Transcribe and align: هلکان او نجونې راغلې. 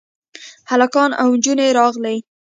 هلکان 0.71 1.11
او 1.21 1.29
نجونې 1.39 1.67
راغلې. 1.79 2.17